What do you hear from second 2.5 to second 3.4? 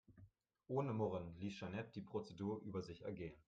über sich ergehen.